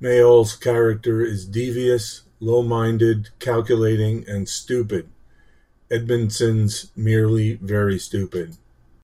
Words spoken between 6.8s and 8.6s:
merely very stupid.